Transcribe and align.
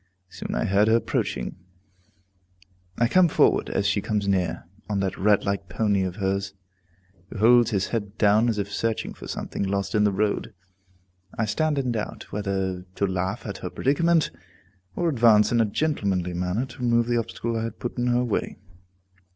Soon 0.29 0.55
I 0.55 0.65
heard 0.65 0.87
her 0.87 0.95
approaching. 0.95 1.57
I 2.97 3.07
come 3.07 3.27
forward 3.27 3.69
as 3.69 3.85
she 3.85 4.01
comes 4.01 4.27
near, 4.27 4.63
on 4.89 4.99
that 5.01 5.15
rat 5.15 5.45
like 5.45 5.69
pony 5.69 6.01
of 6.01 6.15
hers, 6.15 6.55
who 7.29 7.37
holds 7.37 7.69
his 7.69 7.89
head 7.89 8.17
down 8.17 8.49
as 8.49 8.57
if 8.57 8.71
searching 8.73 9.13
for 9.13 9.27
something 9.27 9.61
lost 9.61 9.93
in 9.93 10.03
the 10.03 10.11
road. 10.11 10.55
I 11.37 11.45
stand 11.45 11.77
in 11.77 11.91
doubt 11.91 12.31
whether 12.31 12.81
to 12.95 13.05
laugh 13.05 13.45
at 13.45 13.59
her 13.59 13.69
predicament, 13.69 14.31
or 14.95 15.07
advance 15.07 15.51
in 15.51 15.61
a 15.61 15.65
gentlemanly 15.65 16.33
manner 16.33 16.65
to 16.65 16.79
remove 16.79 17.05
the 17.05 17.17
obstacle 17.19 17.55
I 17.55 17.65
had 17.65 17.77
put 17.77 17.99
in 17.99 18.07
her 18.07 18.23
way. 18.23 18.57